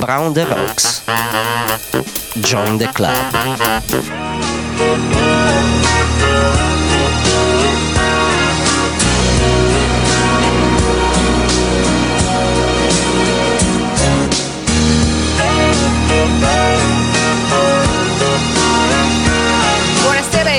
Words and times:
Brown 0.00 0.32
the 0.32 0.46
Rocks. 0.46 1.02
Join 2.40 2.78
the 2.78 2.88
club. 2.92 3.16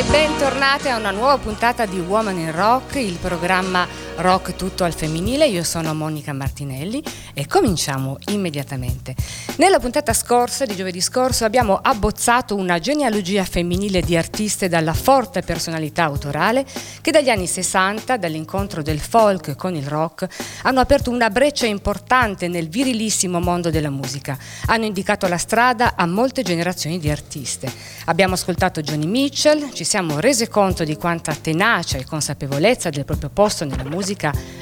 Bentornate 0.09 0.89
a 0.89 0.97
una 0.97 1.11
nuova 1.11 1.37
puntata 1.37 1.85
di 1.85 1.99
Woman 1.99 2.37
in 2.37 2.55
Rock, 2.55 2.95
il 2.95 3.17
programma 3.17 3.85
rock 4.19 4.55
tutto 4.55 4.83
al 4.83 4.93
femminile. 4.93 5.47
Io 5.47 5.63
sono 5.63 5.93
Monica 5.93 6.33
Martinelli 6.33 7.01
e 7.33 7.47
cominciamo 7.47 8.17
immediatamente. 8.27 9.15
Nella 9.57 9.79
puntata 9.79 10.13
scorsa, 10.13 10.65
di 10.65 10.75
giovedì 10.75 11.01
scorso, 11.01 11.45
abbiamo 11.45 11.79
abbozzato 11.81 12.55
una 12.55 12.79
genealogia 12.79 13.43
femminile 13.45 14.01
di 14.01 14.17
artiste 14.17 14.67
dalla 14.67 14.93
forte 14.93 15.41
personalità 15.41 16.03
autorale 16.03 16.65
che 17.01 17.11
dagli 17.11 17.29
anni 17.29 17.47
60, 17.47 18.17
dall'incontro 18.17 18.81
del 18.81 18.99
folk 18.99 19.55
con 19.55 19.75
il 19.75 19.87
rock, 19.87 20.27
hanno 20.63 20.79
aperto 20.79 21.09
una 21.09 21.29
breccia 21.29 21.65
importante 21.65 22.47
nel 22.47 22.67
virilissimo 22.67 23.39
mondo 23.39 23.69
della 23.69 23.89
musica. 23.89 24.37
Hanno 24.67 24.85
indicato 24.85 25.27
la 25.27 25.37
strada 25.37 25.93
a 25.95 26.05
molte 26.05 26.43
generazioni 26.43 26.99
di 26.99 27.09
artiste. 27.09 27.71
Abbiamo 28.05 28.33
ascoltato 28.33 28.81
Johnny 28.81 29.05
Mitchell, 29.05 29.71
ci 29.71 29.83
siamo 29.83 30.19
resi 30.19 30.47
conto 30.47 30.83
di 30.83 30.95
quanta 30.95 31.33
tenacia 31.35 31.97
e 31.97 32.05
consapevolezza 32.05 32.89
del 32.89 33.05
proprio 33.05 33.29
posto 33.29 33.65
nella 33.65 33.83
musica 33.83 34.07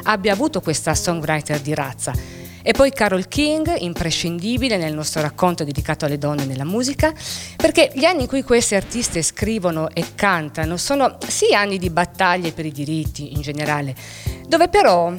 abbia 0.04 0.34
avuto 0.34 0.62
questa 0.62 0.96
songwriter 0.96 1.60
di 1.60 1.74
razza. 1.74 2.14
E 2.62 2.74
poi 2.74 2.92
Carol 2.92 3.30
King, 3.30 3.78
imprescindibile 3.80 4.76
nel 4.76 4.94
nostro 4.94 5.22
racconto 5.22 5.64
dedicato 5.64 6.04
alle 6.04 6.18
donne 6.18 6.44
nella 6.44 6.66
musica, 6.66 7.14
perché 7.56 7.92
gli 7.94 8.04
anni 8.04 8.24
in 8.24 8.28
cui 8.28 8.44
queste 8.44 8.76
artiste 8.76 9.22
scrivono 9.22 9.90
e 9.94 10.04
cantano 10.16 10.76
sono 10.76 11.18
sì 11.26 11.54
anni 11.54 11.78
di 11.78 11.90
battaglie 11.90 12.52
per 12.52 12.66
i 12.66 12.72
diritti 12.74 13.34
in 13.34 13.42
generale, 13.42 13.96
dove 14.48 14.68
però 14.68 15.14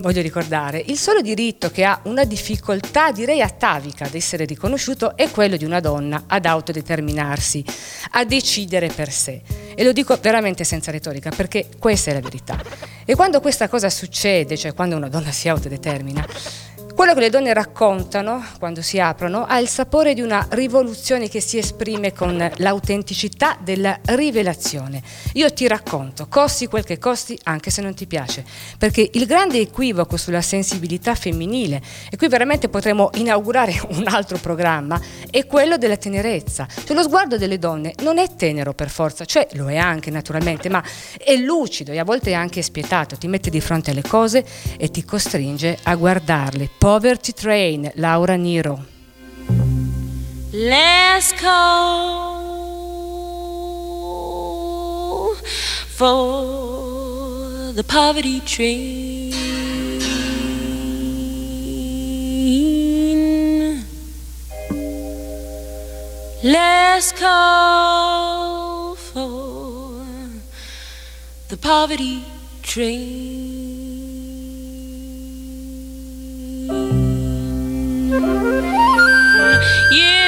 voglio 0.00 0.22
ricordare, 0.22 0.82
il 0.86 0.98
solo 0.98 1.20
diritto 1.20 1.70
che 1.70 1.84
ha 1.84 2.00
una 2.04 2.24
difficoltà, 2.24 3.12
direi 3.12 3.40
atavica, 3.40 4.04
ad 4.04 4.14
essere 4.14 4.44
riconosciuto 4.44 5.16
è 5.16 5.30
quello 5.30 5.56
di 5.56 5.64
una 5.64 5.80
donna 5.80 6.24
ad 6.26 6.44
autodeterminarsi, 6.44 7.64
a 8.12 8.24
decidere 8.24 8.88
per 8.88 9.10
sé. 9.10 9.40
E 9.74 9.84
lo 9.84 9.92
dico 9.92 10.18
veramente 10.20 10.64
senza 10.64 10.90
retorica, 10.90 11.30
perché 11.30 11.68
questa 11.78 12.10
è 12.10 12.14
la 12.14 12.20
verità. 12.20 12.89
E 13.10 13.16
quando 13.16 13.40
questa 13.40 13.68
cosa 13.68 13.90
succede, 13.90 14.56
cioè 14.56 14.72
quando 14.72 14.94
una 14.94 15.08
donna 15.08 15.32
si 15.32 15.48
autodetermina, 15.48 16.24
quello 17.00 17.14
che 17.14 17.20
le 17.20 17.30
donne 17.30 17.54
raccontano 17.54 18.44
quando 18.58 18.82
si 18.82 19.00
aprono 19.00 19.46
ha 19.46 19.58
il 19.58 19.68
sapore 19.68 20.12
di 20.12 20.20
una 20.20 20.46
rivoluzione 20.50 21.30
che 21.30 21.40
si 21.40 21.56
esprime 21.56 22.12
con 22.12 22.36
l'autenticità 22.56 23.56
della 23.58 23.98
rivelazione. 24.04 25.00
Io 25.32 25.50
ti 25.50 25.66
racconto, 25.66 26.26
costi 26.28 26.66
quel 26.66 26.84
che 26.84 26.98
costi 26.98 27.40
anche 27.44 27.70
se 27.70 27.80
non 27.80 27.94
ti 27.94 28.06
piace, 28.06 28.44
perché 28.76 29.08
il 29.14 29.24
grande 29.24 29.60
equivoco 29.60 30.18
sulla 30.18 30.42
sensibilità 30.42 31.14
femminile, 31.14 31.80
e 32.10 32.18
qui 32.18 32.28
veramente 32.28 32.68
potremmo 32.68 33.08
inaugurare 33.14 33.80
un 33.96 34.06
altro 34.06 34.36
programma, 34.36 35.00
è 35.30 35.46
quello 35.46 35.78
della 35.78 35.96
tenerezza. 35.96 36.68
Cioè 36.84 36.94
lo 36.94 37.02
sguardo 37.02 37.38
delle 37.38 37.58
donne 37.58 37.94
non 38.02 38.18
è 38.18 38.26
tenero 38.36 38.74
per 38.74 38.90
forza, 38.90 39.24
cioè 39.24 39.48
lo 39.52 39.70
è 39.70 39.78
anche 39.78 40.10
naturalmente, 40.10 40.68
ma 40.68 40.84
è 41.16 41.34
lucido 41.36 41.92
e 41.92 41.98
a 41.98 42.04
volte 42.04 42.32
è 42.32 42.34
anche 42.34 42.60
spietato, 42.60 43.16
ti 43.16 43.26
mette 43.26 43.48
di 43.48 43.62
fronte 43.62 43.90
alle 43.90 44.02
cose 44.02 44.44
e 44.76 44.90
ti 44.90 45.02
costringe 45.02 45.78
a 45.84 45.94
guardarle. 45.94 46.68
Poverty 46.90 47.32
Train, 47.32 47.92
Laura 47.94 48.36
Niro. 48.36 48.80
Last 50.52 51.36
call 51.36 52.56
for 55.98 57.70
the 57.74 57.84
poverty 57.84 58.40
train. 58.40 59.30
Last 66.42 67.14
call 67.14 68.96
for 68.96 70.04
the 71.50 71.56
poverty 71.56 72.24
train. 72.64 73.49
Yeah. 79.92 80.19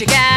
You 0.00 0.06
got 0.06 0.35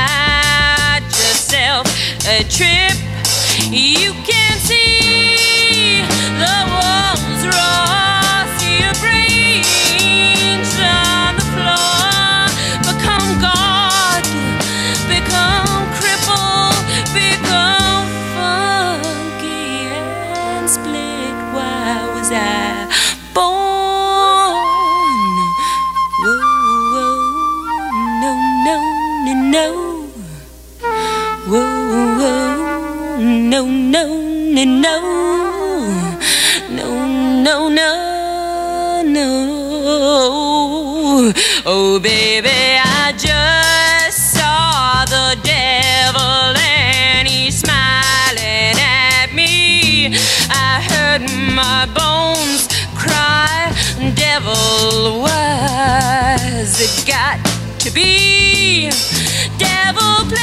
no, 34.66 35.00
no, 36.70 37.42
no, 37.42 37.70
no, 37.70 37.70
no, 37.70 39.02
no. 39.04 41.34
Oh, 41.66 42.00
baby, 42.02 42.50
I 42.50 43.14
just 43.16 44.34
saw 44.34 45.06
the 45.06 45.38
devil 45.44 46.58
and 46.58 47.28
he's 47.28 47.60
smiling 47.60 48.76
at 48.78 49.32
me. 49.34 50.08
I 50.50 50.82
heard 50.92 51.22
my 51.54 51.86
bones 51.94 52.68
cry, 52.96 53.72
devil, 54.16 55.22
was 55.22 56.82
it 56.82 57.06
got 57.08 57.40
to 57.80 57.92
be? 57.92 58.90
Devil 59.58 60.26
played 60.28 60.39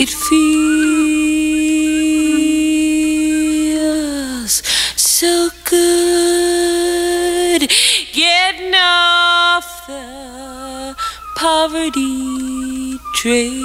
It 0.00 0.08
feels 0.08 0.32
so 4.96 5.50
good 5.68 7.68
getting 8.14 8.74
off 8.74 9.86
the 9.86 10.96
poverty 11.36 12.98
train. 13.12 13.58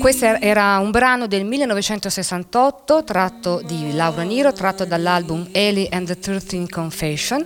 Questo 0.00 0.24
era 0.24 0.78
un 0.78 0.90
brano 0.90 1.28
del 1.28 1.44
1968 1.44 3.04
tratto 3.04 3.62
di 3.64 3.94
Laura 3.94 4.22
Niro, 4.22 4.52
tratto 4.52 4.84
dall'album 4.84 5.50
Ellie 5.52 5.86
and 5.92 6.08
the 6.08 6.18
Thirteen 6.18 6.68
Confession. 6.68 7.44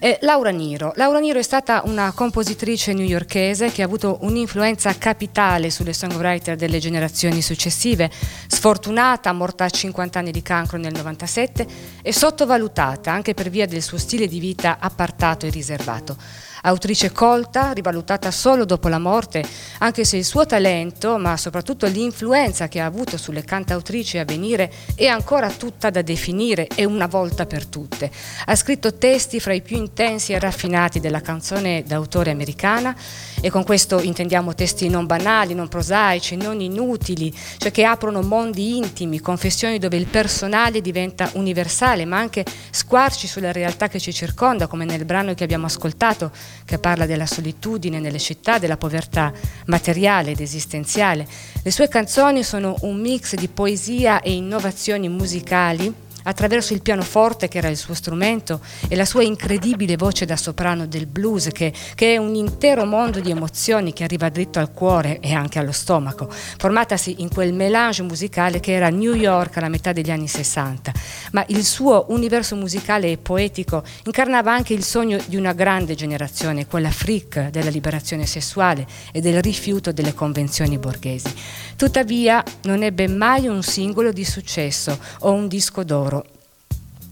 Eh, 0.00 0.18
Laura 0.22 0.50
Niro. 0.50 0.92
Laura 0.94 1.18
Niro 1.18 1.40
è 1.40 1.42
stata 1.42 1.82
una 1.84 2.12
compositrice 2.12 2.92
newyorkese 2.92 3.72
che 3.72 3.82
ha 3.82 3.84
avuto 3.84 4.18
un'influenza 4.20 4.96
capitale 4.96 5.70
sulle 5.70 5.92
songwriter 5.92 6.54
delle 6.54 6.78
generazioni 6.78 7.42
successive, 7.42 8.08
sfortunata, 8.46 9.32
morta 9.32 9.64
a 9.64 9.70
50 9.70 10.20
anni 10.20 10.30
di 10.30 10.42
cancro 10.42 10.78
nel 10.78 10.92
97 10.92 11.66
e 12.00 12.12
sottovalutata 12.12 13.10
anche 13.10 13.34
per 13.34 13.50
via 13.50 13.66
del 13.66 13.82
suo 13.82 13.98
stile 13.98 14.28
di 14.28 14.38
vita 14.38 14.78
appartato 14.78 15.46
e 15.46 15.50
riservato. 15.50 16.16
Autrice 16.62 17.12
colta, 17.12 17.72
rivalutata 17.72 18.30
solo 18.30 18.64
dopo 18.64 18.88
la 18.88 18.98
morte, 18.98 19.44
anche 19.78 20.04
se 20.04 20.16
il 20.16 20.24
suo 20.24 20.46
talento, 20.46 21.18
ma 21.18 21.36
soprattutto 21.36 21.86
l'influenza 21.86 22.68
che 22.68 22.80
ha 22.80 22.86
avuto 22.86 23.16
sulle 23.16 23.44
cantautrici 23.44 24.18
a 24.18 24.24
venire, 24.24 24.72
è 24.94 25.06
ancora 25.06 25.50
tutta 25.50 25.90
da 25.90 26.02
definire 26.02 26.66
e 26.74 26.84
una 26.84 27.06
volta 27.06 27.46
per 27.46 27.66
tutte. 27.66 28.10
Ha 28.46 28.54
scritto 28.56 28.94
testi 28.94 29.40
fra 29.40 29.52
i 29.52 29.62
più 29.62 29.76
intensi 29.76 30.32
e 30.32 30.38
raffinati 30.38 31.00
della 31.00 31.20
canzone 31.20 31.82
d'autore 31.86 32.30
americana 32.30 32.96
e 33.40 33.50
con 33.50 33.64
questo 33.64 34.00
intendiamo 34.00 34.54
testi 34.54 34.88
non 34.88 35.06
banali, 35.06 35.54
non 35.54 35.68
prosaici, 35.68 36.36
non 36.36 36.60
inutili, 36.60 37.32
cioè 37.58 37.70
che 37.70 37.84
aprono 37.84 38.22
mondi 38.22 38.76
intimi, 38.76 39.20
confessioni 39.20 39.78
dove 39.78 39.96
il 39.96 40.06
personale 40.06 40.80
diventa 40.80 41.30
universale, 41.34 42.04
ma 42.04 42.18
anche 42.18 42.44
squarci 42.70 43.26
sulla 43.26 43.52
realtà 43.52 43.88
che 43.88 44.00
ci 44.00 44.12
circonda, 44.12 44.66
come 44.66 44.84
nel 44.84 45.04
brano 45.04 45.34
che 45.34 45.44
abbiamo 45.44 45.66
ascoltato, 45.66 46.30
che 46.64 46.78
parla 46.78 47.06
della 47.06 47.26
solitudine 47.26 48.00
nelle 48.00 48.18
città, 48.18 48.58
della 48.58 48.76
povertà 48.76 49.32
materiale 49.66 50.32
ed 50.32 50.40
esistenziale. 50.40 51.26
Le 51.62 51.70
sue 51.70 51.88
canzoni 51.88 52.42
sono 52.42 52.76
un 52.80 53.00
mix 53.00 53.34
di 53.34 53.48
poesia 53.48 54.20
e 54.20 54.32
innovazioni 54.32 55.08
musicali 55.08 56.06
attraverso 56.28 56.74
il 56.74 56.82
pianoforte 56.82 57.48
che 57.48 57.56
era 57.56 57.68
il 57.68 57.76
suo 57.76 57.94
strumento 57.94 58.60
e 58.86 58.96
la 58.96 59.06
sua 59.06 59.22
incredibile 59.22 59.96
voce 59.96 60.26
da 60.26 60.36
soprano 60.36 60.86
del 60.86 61.06
blues 61.06 61.48
che, 61.52 61.72
che, 61.94 62.14
è 62.14 62.16
un 62.18 62.34
intero 62.34 62.84
mondo 62.84 63.18
di 63.20 63.30
emozioni 63.30 63.94
che 63.94 64.04
arriva 64.04 64.28
dritto 64.28 64.58
al 64.58 64.72
cuore 64.72 65.20
e 65.20 65.32
anche 65.32 65.58
allo 65.58 65.72
stomaco, 65.72 66.28
formatasi 66.30 67.16
in 67.18 67.30
quel 67.30 67.54
melange 67.54 68.02
musicale 68.02 68.60
che 68.60 68.72
era 68.72 68.90
New 68.90 69.14
York 69.14 69.56
alla 69.56 69.70
metà 69.70 69.92
degli 69.92 70.10
anni 70.10 70.28
60. 70.28 70.92
Ma 71.32 71.44
il 71.48 71.64
suo 71.64 72.04
universo 72.08 72.56
musicale 72.56 73.10
e 73.10 73.16
poetico 73.16 73.82
incarnava 74.04 74.52
anche 74.52 74.74
il 74.74 74.84
sogno 74.84 75.18
di 75.26 75.36
una 75.36 75.54
grande 75.54 75.94
generazione, 75.94 76.66
quella 76.66 76.90
freak 76.90 77.48
della 77.48 77.70
liberazione 77.70 78.26
sessuale 78.26 78.86
e 79.12 79.20
del 79.20 79.40
rifiuto 79.40 79.92
delle 79.92 80.12
convenzioni 80.12 80.76
borghesi. 80.76 81.32
Tuttavia 81.76 82.44
non 82.64 82.82
ebbe 82.82 83.08
mai 83.08 83.46
un 83.46 83.62
singolo 83.62 84.12
di 84.12 84.24
successo 84.24 84.98
o 85.20 85.32
un 85.32 85.48
disco 85.48 85.84
d'oro 85.84 86.17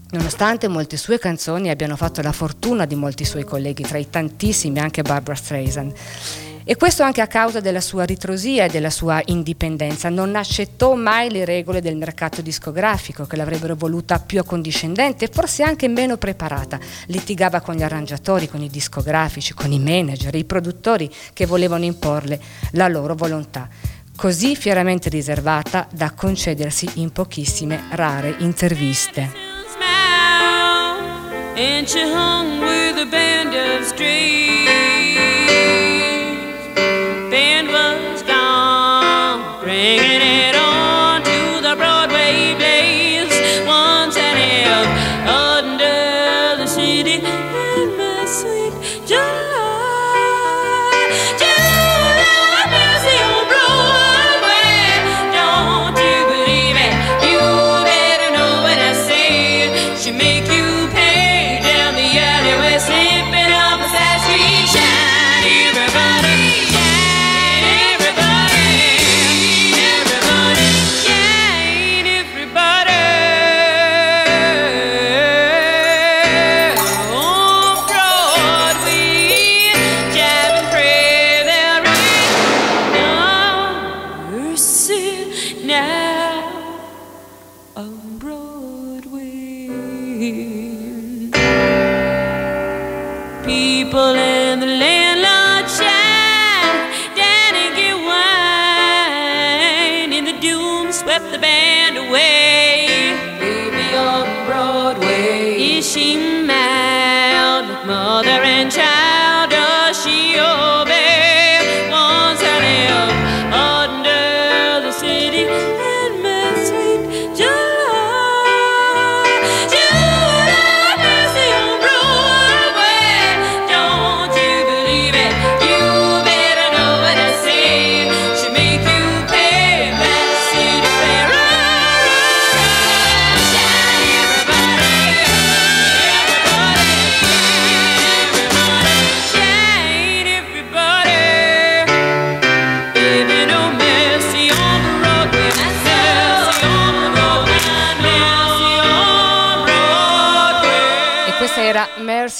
Nonostante 0.09 0.69
molte 0.69 0.95
sue 0.95 1.19
canzoni 1.19 1.69
abbiano 1.69 1.97
fatto 1.97 2.21
la 2.21 2.31
fortuna 2.31 2.85
di 2.85 2.95
molti 2.95 3.25
suoi 3.25 3.43
colleghi, 3.43 3.83
tra 3.83 3.97
i 3.97 4.09
tantissimi 4.09 4.79
anche 4.79 5.01
Barbara 5.01 5.35
Streisand. 5.35 5.93
E 6.63 6.75
questo 6.75 7.03
anche 7.03 7.19
a 7.19 7.27
causa 7.27 7.59
della 7.59 7.81
sua 7.81 8.03
ritrosia 8.03 8.65
e 8.65 8.69
della 8.69 8.89
sua 8.89 9.21
indipendenza. 9.25 10.09
Non 10.09 10.35
accettò 10.35 10.95
mai 10.95 11.29
le 11.29 11.43
regole 11.43 11.81
del 11.81 11.97
mercato 11.97 12.41
discografico, 12.41 13.25
che 13.25 13.35
l'avrebbero 13.35 13.75
voluta 13.75 14.19
più 14.19 14.39
accondiscendente 14.39 15.25
e 15.25 15.29
forse 15.31 15.63
anche 15.63 15.89
meno 15.89 16.15
preparata. 16.15 16.79
Litigava 17.07 17.59
con 17.59 17.75
gli 17.75 17.83
arrangiatori, 17.83 18.47
con 18.47 18.61
i 18.61 18.69
discografici, 18.69 19.53
con 19.53 19.71
i 19.73 19.79
manager, 19.79 20.35
i 20.35 20.45
produttori 20.45 21.09
che 21.33 21.45
volevano 21.45 21.83
imporle 21.83 22.39
la 22.71 22.87
loro 22.87 23.13
volontà 23.13 23.67
così 24.17 24.55
fieramente 24.55 25.09
riservata 25.09 25.87
da 25.91 26.09
concedersi 26.09 26.89
in 26.95 27.11
pochissime 27.11 27.83
rare 27.91 28.33
interviste. 28.39 29.46
And 31.59 31.89
she 31.89 32.01
hung 32.01 32.59
with 32.59 33.01
a 33.01 33.07
band 33.07 33.55
of 33.55 33.83
strings. 33.87 34.46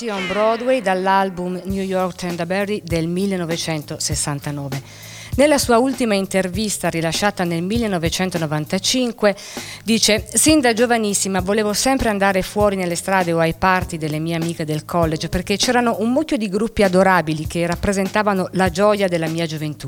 On 0.06 0.28
Broadway 0.28 0.82
dall'album 0.82 1.60
New 1.66 1.84
York 1.84 2.16
Tendaberry 2.16 2.82
del 2.86 3.08
1969. 3.08 4.82
Nella 5.36 5.58
sua 5.60 5.78
ultima 5.78 6.16
intervista 6.16 6.90
rilasciata 6.90 7.44
nel 7.44 7.62
1995 7.62 9.36
dice 9.84 10.28
Sin 10.34 10.60
da 10.60 10.74
giovanissima 10.74 11.42
volevo 11.42 11.74
sempre 11.74 12.10
andare 12.10 12.42
fuori 12.42 12.76
nelle 12.76 12.96
strade 12.96 13.34
o 13.34 13.40
ai 13.40 13.54
party 13.54 13.98
delle 13.98 14.18
mie 14.18 14.36
amiche 14.36 14.66
del 14.66 14.84
college 14.84 15.30
perché 15.30 15.58
c'erano 15.58 15.98
un 16.00 16.12
mucchio 16.12 16.38
di 16.38 16.50
gruppi 16.50 16.82
adorabili 16.82 17.46
che 17.46 17.68
rappresentavano 17.68 18.50
la 18.54 18.70
gioia 18.70 19.08
della 19.08 19.28
mia 19.28 19.46
gioventù. 19.46 19.88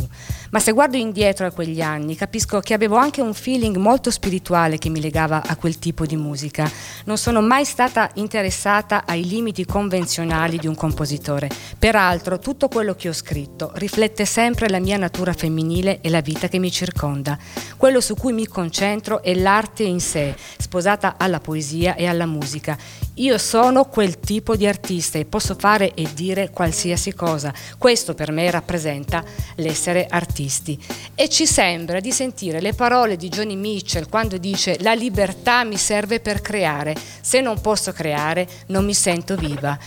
Ma 0.52 0.60
se 0.60 0.72
guardo 0.72 0.98
indietro 0.98 1.48
a 1.48 1.52
quegli 1.52 1.82
anni 1.82 2.16
capisco 2.16 2.60
che 2.60 2.74
avevo 2.74 2.98
anche 2.98 3.22
un 3.22 3.34
feeling 3.34 3.78
molto 3.78 4.12
spirituale 4.12 4.78
che 4.78 4.90
mi 4.90 5.02
legava 5.02 5.44
a 5.46 5.56
quel 5.56 5.80
tipo 5.80 6.06
di 6.06 6.16
musica. 6.16 6.70
Non 7.06 7.18
sono 7.18 7.42
mai 7.42 7.66
stata 7.66 8.10
interessata 8.16 9.04
ai 9.06 9.26
limiti 9.28 9.66
convenzionali 9.66 10.58
di 10.58 10.68
un 10.68 10.76
compositore. 10.76 11.50
Peraltro 11.78 12.40
tutto 12.40 12.68
quello 12.68 12.94
che 12.94 13.10
ho 13.10 13.14
scritto 13.14 13.72
riflette 13.76 14.26
sempre 14.26 14.70
la 14.70 14.80
mia 14.80 14.98
natura 14.98 15.29
femminile 15.34 16.00
e 16.02 16.10
la 16.10 16.22
vita 16.22 16.48
che 16.48 16.60
mi 16.60 16.72
circonda. 16.72 17.38
Quello 17.78 18.02
su 18.02 18.16
cui 18.16 18.34
mi 18.34 18.48
concentro 18.48 19.22
è 19.22 19.34
l'arte 19.34 19.84
in 19.84 20.00
sé, 20.00 20.36
sposata 20.58 21.16
alla 21.18 21.40
poesia 21.40 21.96
e 21.96 22.06
alla 22.06 22.26
musica. 22.26 22.78
Io 23.16 23.38
sono 23.38 23.86
quel 23.86 24.20
tipo 24.20 24.56
di 24.56 24.66
artista 24.66 25.18
e 25.18 25.26
posso 25.26 25.56
fare 25.58 25.94
e 25.94 26.08
dire 26.14 26.52
qualsiasi 26.52 27.14
cosa. 27.14 27.54
Questo 27.78 28.14
per 28.14 28.32
me 28.32 28.50
rappresenta 28.50 29.24
l'essere 29.56 30.08
artisti. 30.10 30.82
E 31.16 31.28
ci 31.28 31.46
sembra 31.46 32.00
di 32.00 32.12
sentire 32.12 32.62
le 32.62 32.74
parole 32.74 33.18
di 33.18 33.28
Johnny 33.28 33.56
Mitchell 33.56 34.08
quando 34.10 34.38
dice 34.38 34.78
la 34.80 34.94
libertà 34.94 35.64
mi 35.64 35.78
serve 35.78 36.20
per 36.20 36.42
creare, 36.42 36.96
se 37.22 37.42
non 37.42 37.60
posso 37.60 37.92
creare 37.92 38.48
non 38.68 38.86
mi 38.86 38.94
sento 38.94 39.36
viva. 39.36 39.78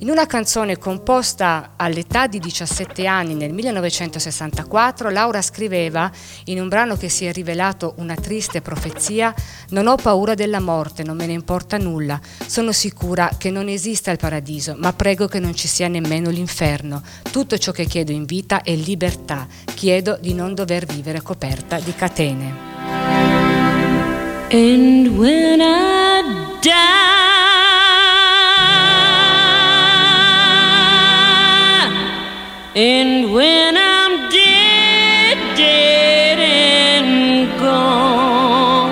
In 0.00 0.10
una 0.10 0.26
canzone 0.26 0.78
composta 0.78 1.72
all'età 1.74 2.28
di 2.28 2.38
17 2.38 3.04
anni 3.06 3.34
nel 3.34 3.52
1964, 3.52 5.10
Laura 5.10 5.42
scriveva, 5.42 6.08
in 6.44 6.60
un 6.60 6.68
brano 6.68 6.96
che 6.96 7.08
si 7.08 7.24
è 7.24 7.32
rivelato 7.32 7.94
una 7.96 8.14
triste 8.14 8.60
profezia, 8.60 9.34
Non 9.70 9.88
ho 9.88 9.96
paura 9.96 10.34
della 10.34 10.60
morte, 10.60 11.02
non 11.02 11.16
me 11.16 11.26
ne 11.26 11.32
importa 11.32 11.78
nulla, 11.78 12.20
sono 12.46 12.70
sicura 12.70 13.32
che 13.36 13.50
non 13.50 13.68
esista 13.68 14.12
il 14.12 14.18
paradiso, 14.18 14.76
ma 14.78 14.92
prego 14.92 15.26
che 15.26 15.40
non 15.40 15.54
ci 15.56 15.66
sia 15.66 15.88
nemmeno 15.88 16.30
l'inferno. 16.30 17.02
Tutto 17.32 17.58
ciò 17.58 17.72
che 17.72 17.84
chiedo 17.84 18.12
in 18.12 18.24
vita 18.24 18.62
è 18.62 18.74
libertà, 18.76 19.48
chiedo 19.74 20.16
di 20.20 20.32
non 20.32 20.54
dover 20.54 20.86
vivere 20.86 21.22
coperta 21.22 21.80
di 21.80 21.92
catene. 21.92 22.54
And 24.50 25.08
when 25.08 25.60
I 25.60 26.22
die 26.62 27.37
And 32.80 33.34
when 33.34 33.76
I'm 33.76 34.30
dead, 34.30 35.56
dead 35.56 36.38
and 36.38 37.58
gone, 37.58 38.84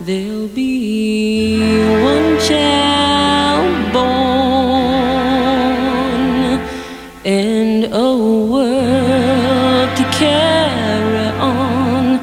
there'll 0.00 0.48
be 0.48 1.68
one 2.02 2.38
child 2.40 3.92
born 3.92 4.22
and 7.26 7.84
a 7.92 8.16
world 8.52 9.90
to 9.98 10.04
carry 10.16 11.28
on, 11.38 12.20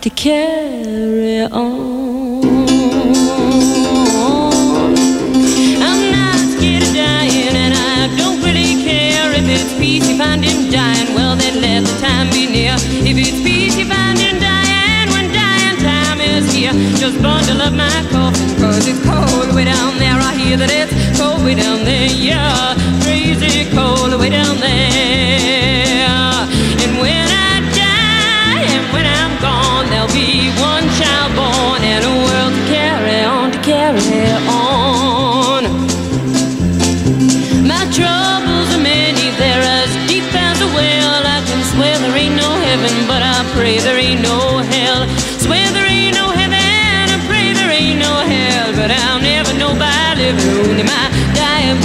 to 0.00 0.10
carry 0.10 0.47
I 20.48 20.56
that 20.56 20.72
it's 20.72 21.20
cold 21.20 21.44
way 21.44 21.54
down 21.54 21.84
there, 21.84 22.08
yeah, 22.08 22.72
crazy 23.04 23.68
cold 23.68 24.16
way 24.16 24.32
down 24.32 24.56
there. 24.56 26.40
And 26.80 26.96
when 26.96 27.28
I 27.28 27.60
die, 27.76 28.64
and 28.64 28.88
when 28.88 29.04
I'm 29.04 29.36
gone, 29.44 29.92
there'll 29.92 30.08
be 30.08 30.48
one 30.56 30.88
child 30.96 31.36
born 31.36 31.84
and 31.84 32.00
a 32.00 32.14
world 32.24 32.56
to 32.56 32.64
carry 32.64 33.28
on, 33.28 33.52
to 33.52 33.60
carry 33.60 34.24
on. 34.48 35.68
My 37.68 37.84
troubles 37.92 38.72
are 38.72 38.80
many, 38.80 39.28
they're 39.36 39.60
as 39.60 39.92
deep 40.08 40.32
as 40.32 40.64
a 40.64 40.68
well. 40.72 41.28
I 41.28 41.44
can 41.44 41.60
swear 41.76 41.92
there 42.00 42.16
ain't 42.16 42.40
no 42.40 42.48
heaven, 42.56 43.04
but 43.04 43.20
I 43.20 43.44
pray 43.52 43.84
there 43.84 44.00
ain't 44.00 44.24
no 44.24 44.47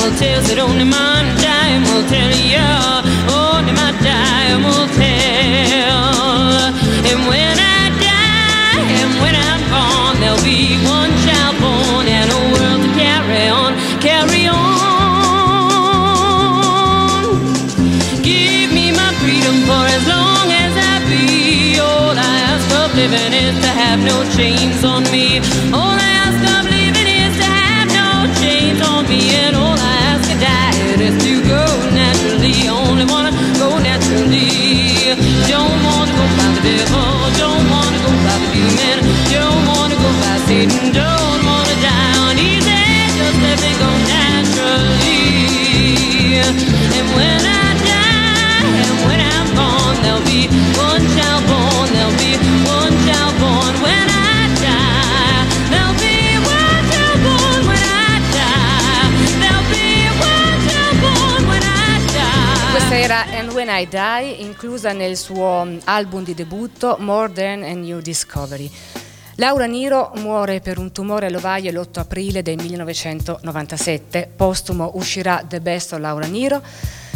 will 0.04 0.16
tell 0.18 0.44
it. 0.52 0.60
Only 0.60 0.84
my 0.84 1.24
dying 1.40 1.84
will 1.88 2.04
tell 2.10 2.36
you. 2.54 2.68
Only 3.32 3.72
my 3.72 3.92
dying 4.04 4.62
will 4.68 4.88
tell. 5.00 6.74
And 7.10 7.20
when 7.32 7.56
I 7.60 7.90
die, 8.04 8.84
and 9.00 9.12
when 9.24 9.36
I'm 9.36 9.62
gone, 9.72 10.20
there'll 10.20 10.44
be 10.44 10.76
one 10.84 11.12
child 11.24 11.56
born 11.64 12.08
and 12.08 12.30
a 12.30 12.42
world 12.54 12.82
to 12.84 12.90
carry 13.00 13.48
on, 13.48 13.72
carry 14.02 14.46
on. 14.48 14.64
Give 18.22 18.72
me 18.78 18.92
my 18.92 19.12
freedom 19.22 19.56
for 19.68 19.84
as 19.88 20.04
long 20.08 20.48
as 20.64 20.74
I 20.92 20.94
be. 21.08 21.80
All 21.80 22.12
I 22.12 22.36
ask 22.52 22.68
of 22.82 22.90
living 22.96 23.34
is 23.46 23.56
to 23.64 23.72
have 23.84 24.00
no 24.04 24.18
chains 24.36 24.84
on 24.84 25.04
me. 25.16 25.40
All 25.72 26.03
there'll 50.04 50.22
be 50.24 50.48
one 50.76 51.04
child 51.16 51.44
born. 51.48 51.88
There'll 51.96 52.18
be 52.20 52.38
one 52.68 52.96
child 53.08 53.34
born 53.40 53.74
when 53.82 54.08
I 54.12 54.52
die. 54.62 55.48
There'll 55.72 55.98
be 55.98 56.38
one 56.44 56.84
child 56.92 57.20
born 57.24 57.62
when 57.72 57.82
I 57.82 58.20
die. 58.38 59.10
There'll 59.40 59.70
be 59.72 59.88
one 60.20 60.58
child 60.68 60.96
born 61.02 61.42
when 61.48 61.64
I 61.64 61.98
die. 62.14 62.72
Questa 62.72 62.96
era 62.96 63.26
And 63.32 63.52
When 63.54 63.70
I 63.70 63.88
Die, 63.88 64.36
inclusa 64.40 64.92
nel 64.92 65.16
suo 65.16 65.64
mm, 65.64 65.80
album 65.86 66.24
di 66.24 66.34
debutto 66.34 66.98
More 67.00 67.32
Than 67.32 67.64
a 67.64 67.74
New 67.74 68.00
Discovery. 68.02 68.70
Laura 69.38 69.66
Niro 69.66 70.12
muore 70.18 70.60
per 70.60 70.78
un 70.78 70.92
tumore 70.92 71.26
all'ovaio 71.26 71.72
l'8 71.72 72.00
aprile 72.00 72.44
del 72.44 72.58
1997. 72.58 74.30
Postumo 74.36 74.92
uscirà 74.94 75.44
The 75.48 75.60
Best 75.60 75.94
of 75.94 76.00
Laura 76.02 76.28
Niro, 76.28 76.62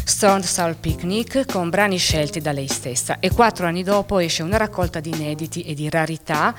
Stone 0.07 0.41
Soul 0.43 0.77
Picnic, 0.77 1.45
con 1.51 1.69
brani 1.69 1.97
scelti 1.97 2.39
da 2.39 2.53
lei 2.53 2.67
stessa. 2.67 3.19
E 3.19 3.29
quattro 3.29 3.67
anni 3.67 3.83
dopo 3.83 4.19
esce 4.19 4.41
una 4.41 4.55
raccolta 4.55 5.01
di 5.01 5.09
inediti 5.09 5.63
e 5.63 5.73
di 5.73 5.89
rarità, 5.89 6.55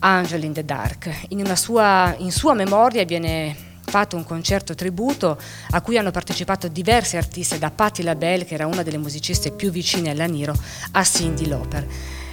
Angel 0.00 0.44
in 0.44 0.52
the 0.52 0.64
Dark. 0.64 1.10
In, 1.28 1.50
sua, 1.56 2.14
in 2.18 2.30
sua 2.30 2.52
memoria 2.52 3.04
viene 3.04 3.56
fatto 3.82 4.14
un 4.14 4.24
concerto 4.24 4.74
tributo 4.74 5.38
a 5.70 5.80
cui 5.80 5.96
hanno 5.96 6.10
partecipato 6.10 6.68
diversi 6.68 7.16
artisti, 7.16 7.58
da 7.58 7.70
Patti 7.70 8.02
LaBelle, 8.02 8.44
che 8.44 8.54
era 8.54 8.66
una 8.66 8.82
delle 8.82 8.98
musiciste 8.98 9.52
più 9.52 9.70
vicine 9.70 10.10
alla 10.10 10.26
Niro, 10.26 10.54
a 10.92 11.02
Cindy 11.02 11.46
Lauper. 11.46 11.86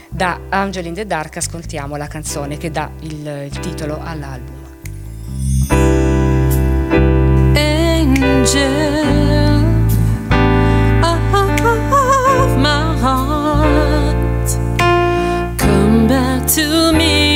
Da 0.09 0.41
Angel 0.49 0.85
in 0.85 0.93
the 0.93 1.05
Dark 1.05 1.37
ascoltiamo 1.37 1.95
la 1.95 2.07
canzone 2.07 2.57
che 2.57 2.69
dà 2.69 2.91
il, 2.99 3.49
il 3.49 3.59
titolo 3.59 3.99
all'album. 4.03 4.61
angel 8.43 9.52
heart, 13.03 14.49
come 15.59 16.07
back 16.07 16.47
to 16.47 16.93
me. 16.93 17.32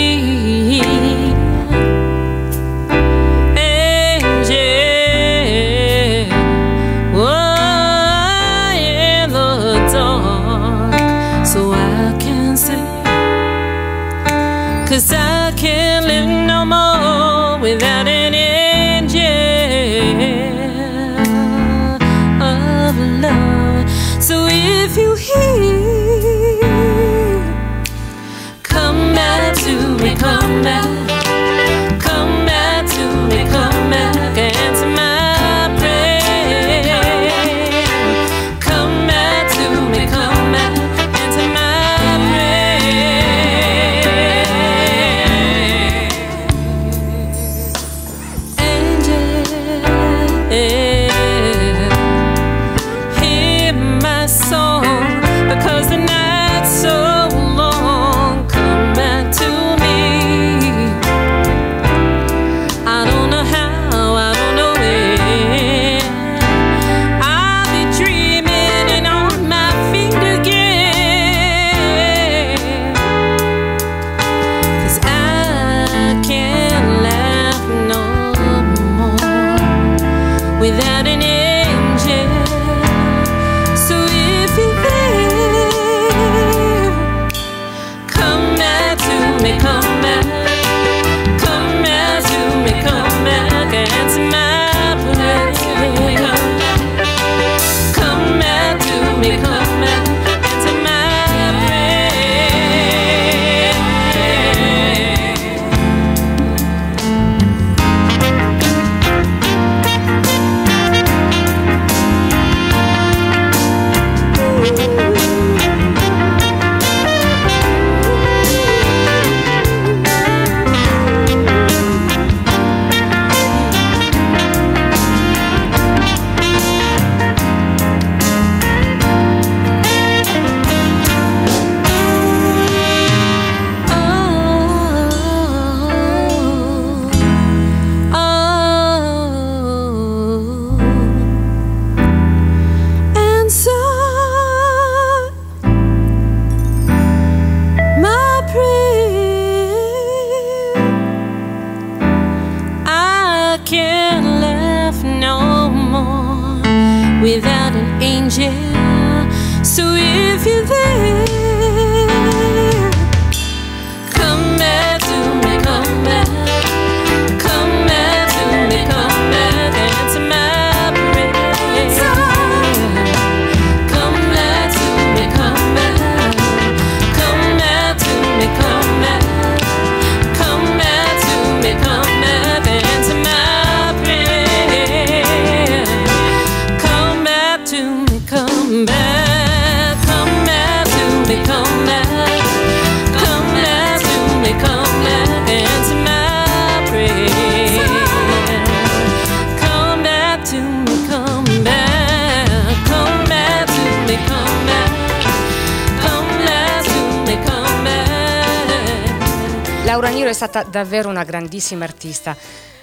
Stata 210.34 210.64
davvero 210.64 211.08
una 211.08 211.24
grandissima 211.24 211.86
artista. 211.86 212.36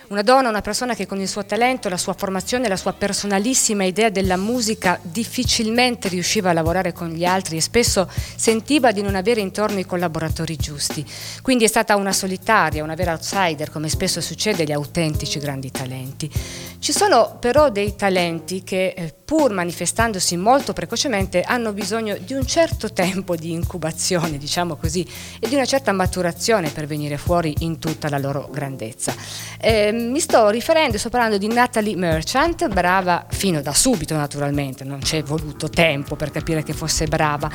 Una 0.09 0.23
donna, 0.23 0.49
una 0.49 0.63
persona 0.63 0.95
che 0.95 1.07
con 1.07 1.21
il 1.21 1.29
suo 1.29 1.45
talento, 1.45 1.91
la 1.91 1.99
sua 1.99 2.15
formazione, 2.15 2.67
la 2.67 2.77
sua 2.77 2.95
personalissima 2.95 3.85
idea 3.85 4.09
della 4.09 4.39
musica 4.39 4.99
difficilmente 5.03 6.09
riusciva 6.09 6.49
a 6.49 6.53
lavorare 6.55 6.95
con 6.95 7.11
gli 7.11 7.27
altri 7.27 7.59
e 7.59 7.61
spesso 7.61 8.09
sentiva 8.37 8.91
di 8.91 9.03
non 9.03 9.17
avere 9.17 9.43
intorno 9.43 9.81
i 9.81 9.85
collaboratori 9.85 10.57
giusti. 10.57 11.05
Quindi 11.43 11.65
è 11.65 11.69
stata 11.69 11.95
una 11.97 12.13
solitaria, 12.13 12.83
una 12.83 12.95
vera 12.95 13.13
outsider, 13.13 13.71
come 13.71 13.91
spesso 13.91 14.23
succede 14.23 14.63
agli 14.63 14.73
autentici 14.73 15.39
grandi 15.39 15.71
talenti. 15.71 16.31
Ci 16.79 16.93
sono 16.93 17.37
però 17.41 17.71
dei 17.71 17.97
talenti 17.97 18.63
che 18.63 18.95
eh, 18.97 19.15
pur 19.25 19.53
manifestandosi 19.53 20.37
molto 20.37 20.73
precocemente 20.73 21.43
hanno 21.43 21.73
bisogno 21.73 22.17
di 22.19 22.35
un 22.35 22.47
certo 22.47 22.93
tempo 22.93 23.37
di 23.37 23.53
incubazione, 23.53 24.37
diciamo 24.37 24.77
così, 24.77 25.07
e 25.41 25.49
di 25.49 25.55
una 25.55 25.65
certa 25.65 25.93
maturazione 25.93 26.71
per 26.71 26.87
venire 26.87 27.17
fuori 27.17 27.55
in 27.61 27.79
tutta 27.79 28.09
la 28.09 28.19
loro 28.19 28.49
grandezza. 28.51 29.15
Eh, 29.59 29.93
mi 29.93 30.21
sto 30.21 30.51
riferendo 30.51 30.97
e 30.97 30.99
sto 30.99 31.09
parlando 31.09 31.39
di 31.39 31.47
Natalie 31.47 31.97
Merchant, 31.97 32.69
brava 32.69 33.27
fino 33.31 33.63
da 33.63 33.73
subito 33.73 34.15
naturalmente, 34.15 34.85
non 34.85 35.01
c'è 35.01 35.23
voluto 35.23 35.71
tempo 35.71 36.17
per 36.17 36.31
capire 36.31 36.63
che 36.63 36.75
fosse 36.75 37.07
brava, 37.07 37.51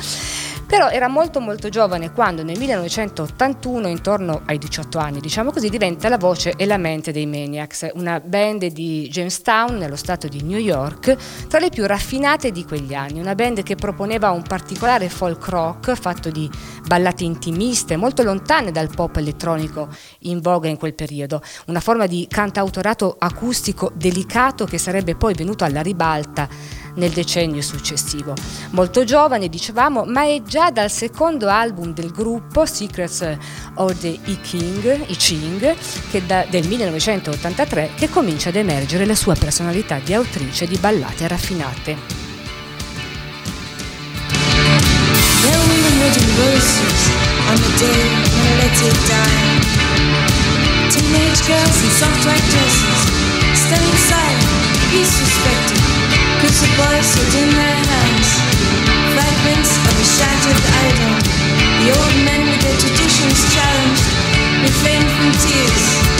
però 0.66 0.88
era 0.88 1.08
molto 1.08 1.40
molto 1.40 1.68
giovane 1.68 2.12
quando 2.12 2.42
nel 2.42 2.58
1981, 2.58 3.88
intorno 3.88 4.42
ai 4.46 4.58
18 4.58 4.98
anni 4.98 5.20
diciamo 5.20 5.52
così, 5.52 5.68
diventa 5.68 6.08
la 6.08 6.18
voce 6.18 6.54
e 6.56 6.66
la 6.66 6.78
mente 6.78 7.12
dei 7.12 7.26
Maniacs, 7.26 7.90
una 7.94 8.20
band 8.20 8.66
di 8.66 9.08
Jamestown 9.10 9.76
nello 9.76 9.96
stato 9.96 10.28
di 10.28 10.42
New 10.42 10.58
York, 10.58 11.16
tra 11.48 11.58
le 11.58 11.68
più 11.68 11.84
raffinate 11.84 12.52
di 12.52 12.64
quegli 12.64 12.94
anni, 12.94 13.20
una 13.20 13.34
band 13.34 13.62
che 13.62 13.74
proponeva 13.74 14.30
un 14.30 14.42
particolare 14.42 15.08
folk 15.08 15.46
rock 15.48 15.94
fatto 15.94 16.30
di 16.30 16.48
ballate 16.86 17.24
intimiste, 17.24 17.96
molto 17.96 18.22
lontane 18.22 18.70
dal 18.70 18.88
pop 18.94 19.16
elettronico 19.16 19.88
in 20.20 20.40
voga 20.40 20.68
in 20.68 20.76
quel 20.76 20.94
periodo, 20.94 21.42
una 21.66 21.80
forma 21.80 22.06
di 22.06 22.26
cantautorato 22.30 23.16
acustico 23.18 23.90
delicato 23.94 24.64
che 24.64 24.78
sarebbe 24.78 25.16
poi 25.16 25.34
venuto 25.34 25.64
alla 25.64 25.82
ribalta 25.82 26.48
nel 26.94 27.10
decennio 27.10 27.62
successivo. 27.62 28.34
Molto 28.70 29.04
giovane, 29.04 29.48
dicevamo, 29.48 30.04
ma 30.04 30.24
è 30.24 30.42
già 30.42 30.70
dal 30.70 30.90
secondo 30.90 31.48
album 31.48 31.92
del 31.92 32.10
gruppo, 32.10 32.66
Secrets 32.66 33.36
of 33.74 33.98
the 33.98 34.18
I 34.24 34.40
King, 34.40 35.04
I 35.06 35.16
Ching, 35.16 35.76
da, 36.26 36.44
del 36.48 36.66
1983, 36.66 37.90
che 37.94 38.08
comincia 38.08 38.48
ad 38.48 38.56
emergere 38.56 39.06
la 39.06 39.14
sua 39.14 39.34
personalità 39.34 39.98
di 40.02 40.14
autrice 40.14 40.66
di 40.66 40.76
ballate 40.78 41.28
raffinate. 41.28 42.28
Teenage 50.90 51.42
girls 51.46 51.82
in 51.84 51.90
soft 51.90 52.24
white 52.26 52.42
dresses, 52.50 52.98
standing 53.54 53.96
silent, 53.96 55.79
peace 56.40 56.62
respected. 56.62 56.80
crucibles 56.80 57.06
stood 57.06 57.34
in 57.42 57.50
their 57.50 57.78
hands, 57.90 58.28
fragments 59.14 59.72
of 59.88 59.94
a 60.00 60.04
shattered 60.04 60.62
idol. 60.86 61.14
The 61.80 61.88
old 61.98 62.16
men 62.24 62.40
with 62.48 62.60
their 62.60 62.78
traditions 62.78 63.38
challenged, 63.54 64.06
refrained 64.62 65.10
from 65.10 65.32
tears. 65.32 66.19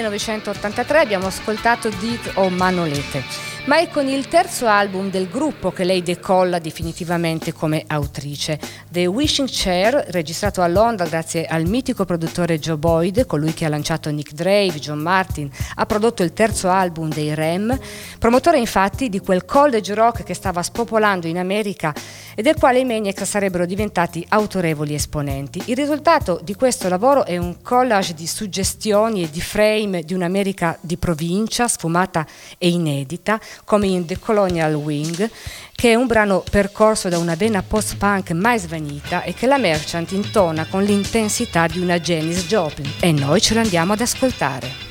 1983 0.00 1.02
abbiamo 1.02 1.26
ascoltato 1.26 1.90
Dit 1.90 2.30
o 2.34 2.48
Manolete 2.48 3.49
ma 3.66 3.78
è 3.78 3.88
con 3.88 4.08
il 4.08 4.26
terzo 4.26 4.66
album 4.66 5.10
del 5.10 5.28
gruppo 5.28 5.70
che 5.70 5.84
lei 5.84 6.02
decolla 6.02 6.58
definitivamente 6.58 7.52
come 7.52 7.84
autrice. 7.86 8.58
The 8.88 9.06
Wishing 9.06 9.48
Chair, 9.50 10.06
registrato 10.08 10.62
a 10.62 10.66
Londra 10.66 11.06
grazie 11.06 11.46
al 11.46 11.66
mitico 11.66 12.04
produttore 12.04 12.58
Joe 12.58 12.76
Boyd, 12.76 13.26
colui 13.26 13.52
che 13.52 13.66
ha 13.66 13.68
lanciato 13.68 14.10
Nick 14.10 14.32
Drake, 14.32 14.78
John 14.78 14.98
Martin, 14.98 15.50
ha 15.74 15.86
prodotto 15.86 16.22
il 16.22 16.32
terzo 16.32 16.68
album 16.68 17.08
dei 17.10 17.34
Rem, 17.34 17.78
promotore 18.18 18.58
infatti 18.58 19.08
di 19.08 19.20
quel 19.20 19.44
college 19.44 19.94
rock 19.94 20.22
che 20.22 20.34
stava 20.34 20.62
spopolando 20.62 21.26
in 21.26 21.38
America 21.38 21.94
e 22.34 22.42
del 22.42 22.56
quale 22.56 22.78
i 22.78 22.84
Maniacs 22.84 23.24
sarebbero 23.24 23.66
diventati 23.66 24.24
autorevoli 24.28 24.94
esponenti. 24.94 25.62
Il 25.66 25.76
risultato 25.76 26.40
di 26.42 26.54
questo 26.54 26.88
lavoro 26.88 27.24
è 27.24 27.36
un 27.36 27.60
collage 27.62 28.14
di 28.14 28.26
suggestioni 28.26 29.24
e 29.24 29.30
di 29.30 29.40
frame 29.40 30.02
di 30.02 30.14
un'America 30.14 30.76
di 30.80 30.96
provincia, 30.96 31.68
sfumata 31.68 32.26
e 32.58 32.68
inedita, 32.68 33.38
come 33.64 33.86
in 33.86 34.06
The 34.06 34.18
Colonial 34.18 34.74
Wing, 34.74 35.30
che 35.74 35.92
è 35.92 35.94
un 35.94 36.06
brano 36.06 36.44
percorso 36.48 37.08
da 37.08 37.18
una 37.18 37.34
vena 37.34 37.62
post-punk 37.62 38.32
mai 38.32 38.58
svanita 38.58 39.22
e 39.22 39.32
che 39.34 39.46
la 39.46 39.58
Merchant 39.58 40.12
intona 40.12 40.66
con 40.66 40.82
l'intensità 40.82 41.66
di 41.66 41.80
una 41.80 41.98
Janis 41.98 42.46
Joplin 42.46 42.92
e 43.00 43.12
noi 43.12 43.40
ce 43.40 43.54
l'andiamo 43.54 43.94
ad 43.94 44.00
ascoltare. 44.00 44.89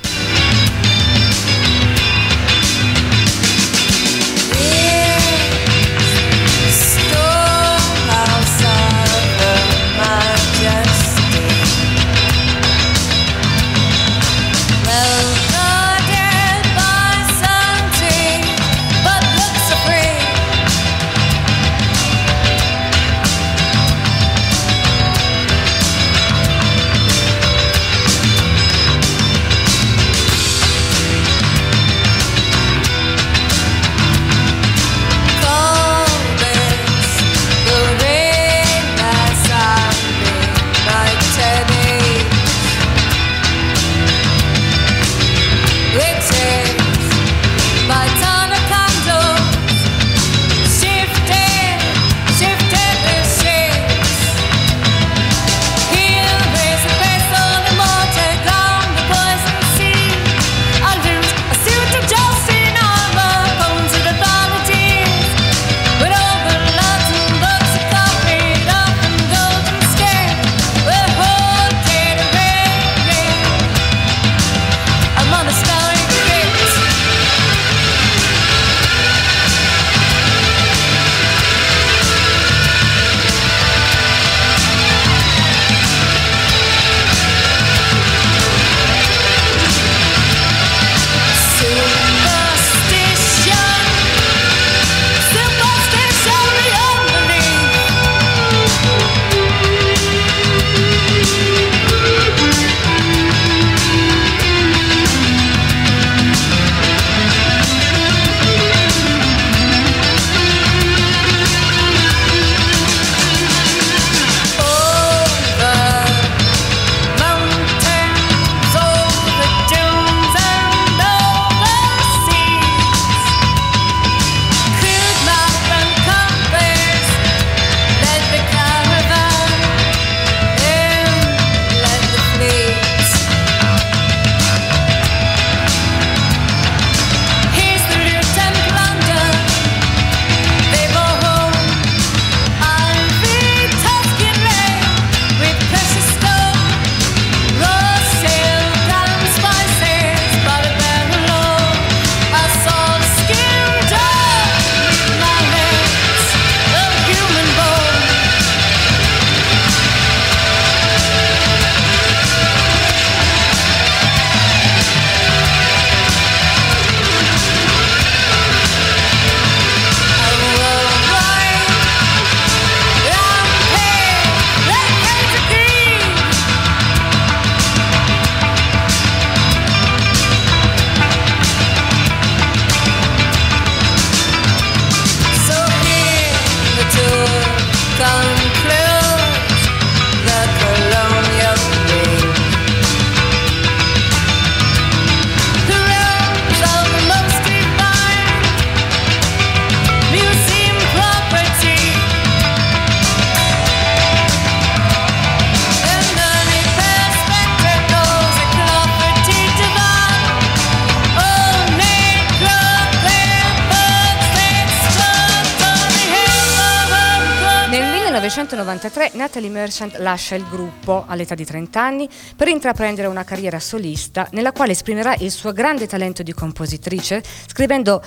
1993 219.09 219.17
Natalie 219.17 219.49
Merchant 219.49 219.97
lascia 219.97 220.35
il 220.35 220.45
gruppo 220.47 221.05
all'età 221.07 221.35
di 221.35 221.45
30 221.45 221.81
anni 221.81 222.09
per 222.35 222.47
intraprendere 222.47 223.07
una 223.07 223.23
carriera 223.23 223.59
solista 223.59 224.27
nella 224.31 224.51
quale 224.51 224.73
esprimerà 224.73 225.15
il 225.19 225.31
suo 225.31 225.51
grande 225.53 225.87
talento 225.87 226.23
di 226.23 226.33
compositrice 226.33 227.23
scrivendo 227.47 228.01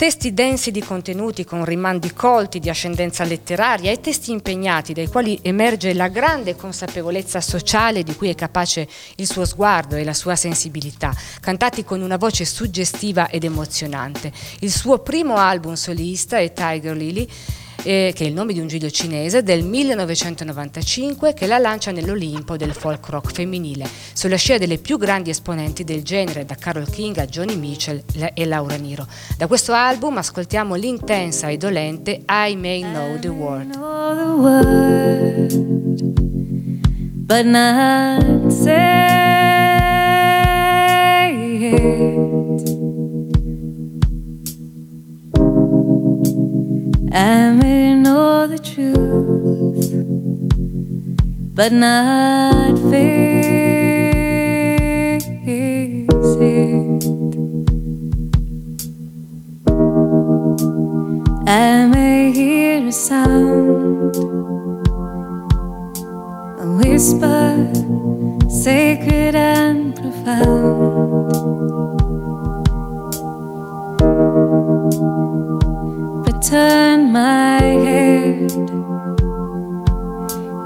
testi 0.00 0.32
densi 0.32 0.70
di 0.70 0.82
contenuti 0.82 1.44
con 1.44 1.62
rimandi 1.62 2.14
colti 2.14 2.58
di 2.58 2.70
ascendenza 2.70 3.22
letteraria 3.24 3.90
e 3.90 4.00
testi 4.00 4.30
impegnati 4.30 4.94
dai 4.94 5.08
quali 5.08 5.38
emerge 5.42 5.92
la 5.92 6.08
grande 6.08 6.56
consapevolezza 6.56 7.42
sociale 7.42 8.02
di 8.02 8.16
cui 8.16 8.30
è 8.30 8.34
capace 8.34 8.88
il 9.16 9.26
suo 9.26 9.44
sguardo 9.44 9.96
e 9.96 10.04
la 10.04 10.14
sua 10.14 10.36
sensibilità, 10.36 11.14
cantati 11.42 11.84
con 11.84 12.00
una 12.00 12.16
voce 12.16 12.46
suggestiva 12.46 13.28
ed 13.28 13.44
emozionante. 13.44 14.32
Il 14.60 14.72
suo 14.72 15.00
primo 15.00 15.36
album 15.36 15.74
solista 15.74 16.38
è 16.38 16.50
Tiger 16.50 16.96
Lily 16.96 17.28
eh, 17.82 18.12
che 18.14 18.24
è 18.24 18.26
il 18.26 18.32
nome 18.32 18.52
di 18.52 18.60
un 18.60 18.66
giudio 18.66 18.90
cinese, 18.90 19.42
del 19.42 19.64
1995 19.64 21.34
che 21.34 21.46
la 21.46 21.58
lancia 21.58 21.90
nell'Olimpo 21.90 22.56
del 22.56 22.72
folk 22.72 23.06
rock 23.08 23.32
femminile, 23.32 23.88
sulla 24.12 24.36
scia 24.36 24.58
delle 24.58 24.78
più 24.78 24.98
grandi 24.98 25.30
esponenti 25.30 25.84
del 25.84 26.02
genere, 26.02 26.44
da 26.44 26.54
Carol 26.54 26.88
King 26.90 27.16
a 27.18 27.26
Johnny 27.26 27.56
Mitchell 27.56 28.02
e 28.34 28.44
Laura 28.46 28.76
Niro. 28.76 29.06
Da 29.36 29.46
questo 29.46 29.72
album 29.72 30.16
ascoltiamo 30.18 30.74
l'intensa 30.74 31.48
e 31.48 31.56
dolente 31.56 32.22
I 32.28 32.56
May 32.56 32.80
Know 32.82 33.18
the 33.18 33.28
Word. 33.28 33.78
But 37.26 37.44
not 37.44 38.50
say 38.50 39.10
I 47.12 47.50
may 47.50 47.94
know 47.94 48.46
the 48.46 48.58
truth, 48.58 49.90
but 51.54 51.72
not 51.72 52.78
face 52.88 53.64
it. 55.58 57.04
I 61.48 61.86
may 61.86 62.30
hear 62.30 62.86
a 62.86 62.92
sound, 62.92 64.16
a 66.60 66.66
whisper, 66.78 67.72
sacred 68.48 69.34
and 69.34 69.96
profound. 69.96 71.30
Turn 76.50 77.12
my 77.12 77.60
head 77.60 78.50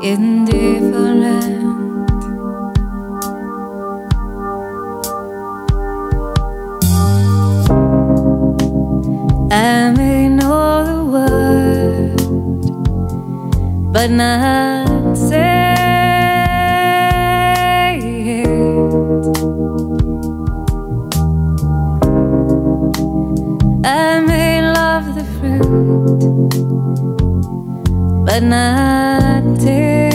indifferent. 0.03 1.61
I 9.53 9.93
may 9.95 10.29
know 10.31 10.85
the 10.89 11.05
word, 11.15 12.17
but 13.93 14.11
not 14.11 14.64
but 28.35 28.43
not 28.43 29.61
tasted. 29.61 30.15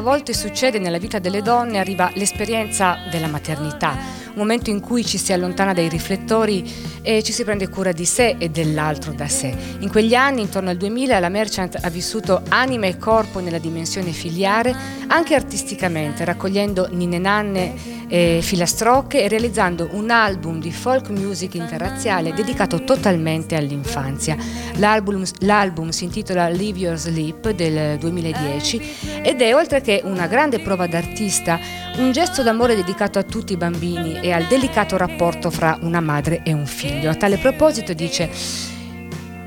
Volte 0.00 0.32
succede 0.32 0.78
nella 0.78 0.98
vita 0.98 1.18
delle 1.18 1.42
donne 1.42 1.78
arriva 1.78 2.10
l'esperienza 2.14 2.98
della 3.10 3.28
maternità, 3.28 3.96
un 4.32 4.36
momento 4.36 4.70
in 4.70 4.80
cui 4.80 5.04
ci 5.04 5.18
si 5.18 5.32
allontana 5.32 5.72
dai 5.72 5.88
riflettori 5.88 6.98
e 7.02 7.22
ci 7.22 7.32
si 7.32 7.44
prende 7.44 7.68
cura 7.68 7.92
di 7.92 8.04
sé 8.04 8.36
e 8.38 8.48
dell'altro 8.50 9.12
da 9.12 9.28
sé. 9.28 9.54
In 9.80 9.90
quegli 9.90 10.14
anni, 10.14 10.42
intorno 10.42 10.70
al 10.70 10.76
2000, 10.76 11.18
la 11.18 11.28
Merchant 11.28 11.78
ha 11.80 11.88
vissuto 11.88 12.42
anima 12.48 12.86
e 12.86 12.96
corpo 12.96 13.40
nella 13.40 13.58
dimensione 13.58 14.12
filiare, 14.12 14.74
anche 15.06 15.34
artisticamente, 15.34 16.24
raccogliendo 16.24 16.88
ninne 16.92 17.18
nanne 17.18 17.98
e 18.10 18.40
filastrocche 18.42 19.22
e 19.22 19.28
realizzando 19.28 19.90
un 19.92 20.10
album 20.10 20.60
di 20.60 20.72
folk 20.72 21.10
music 21.10 21.54
interrazziale 21.54 22.34
dedicato 22.34 22.82
totalmente 22.82 23.54
all'infanzia. 23.54 24.36
L'album, 24.76 25.22
l'album 25.40 25.90
si 25.90 26.04
intitola 26.04 26.48
Live 26.48 26.78
Your 26.78 26.96
Sleep 26.96 27.50
del 27.50 27.98
2010 27.98 29.20
ed 29.22 29.40
è 29.40 29.54
oltre 29.54 29.80
che 29.80 30.00
una 30.04 30.26
grande 30.26 30.58
prova 30.58 30.88
d'artista, 30.88 31.58
un 31.98 32.10
gesto 32.10 32.42
d'amore 32.42 32.74
dedicato 32.74 33.20
a 33.20 33.22
tutti 33.22 33.52
i 33.52 33.56
bambini 33.56 34.18
e 34.20 34.32
al 34.32 34.44
delicato 34.44 34.96
rapporto 34.96 35.50
fra 35.50 35.78
una 35.82 36.00
madre 36.00 36.42
e 36.42 36.52
un 36.52 36.66
figlio. 36.66 37.10
A 37.10 37.14
tale 37.14 37.38
proposito 37.38 37.92
dice 37.92 38.30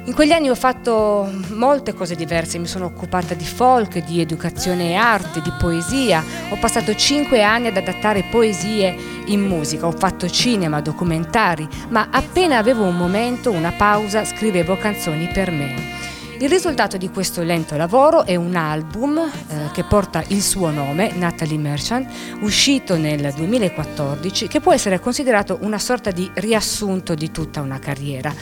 In 0.06 0.14
quegli 0.14 0.32
anni 0.32 0.50
ho 0.50 0.56
fatto 0.56 1.30
molte 1.52 1.94
cose 1.94 2.16
diverse, 2.16 2.58
mi 2.58 2.68
sono 2.68 2.86
occupata 2.86 3.34
di 3.34 3.46
folk, 3.46 4.04
di 4.04 4.20
educazione 4.20 4.92
e 4.92 4.96
arte, 4.96 5.42
di 5.42 5.52
poesia, 5.58 6.24
ho 6.50 6.58
passato 6.58 6.94
cinque 6.96 7.42
anni 7.42 7.68
ad 7.68 7.78
adattare 7.78 8.26
poesie 8.30 8.96
in 9.28 9.42
musica, 9.42 9.88
ho 9.88 9.92
fatto 9.92 10.30
cinema, 10.30 10.82
documentari, 10.82 11.68
ma 11.90 12.10
appena 12.12 12.58
avevo 12.58 12.84
un 12.84 12.98
momento, 12.98 13.52
una 13.52 13.72
pausa, 13.72 14.26
scrivevo 14.26 14.78
canzoni 14.78 15.30
per 15.32 15.52
me. 15.52 16.03
Il 16.44 16.50
risultato 16.50 16.98
di 16.98 17.10
questo 17.10 17.42
lento 17.42 17.78
lavoro 17.78 18.26
è 18.26 18.36
un 18.36 18.58
album 18.58 19.18
eh, 19.18 19.72
che 19.72 19.86
porta 19.86 20.22
il 20.28 20.42
suo 20.42 20.72
nome, 20.72 21.14
Natalie 21.14 21.58
Merchant, 21.58 22.12
uscito 22.42 22.98
nel 22.98 23.32
2014, 23.34 24.50
che 24.50 24.60
può 24.60 24.74
essere 24.74 25.00
considerato 25.00 25.60
una 25.62 25.80
sorta 25.80 26.12
di 26.12 26.30
riassunto 26.34 27.16
di 27.16 27.32
tutta 27.32 27.62
una 27.62 27.80
carriera. 27.80 28.36